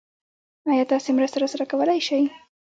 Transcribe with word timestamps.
ايا 0.71 0.83
تاسې 0.91 1.09
مرسته 1.17 1.37
راسره 1.39 1.65
کولی 1.71 1.99
شئ؟ 2.07 2.21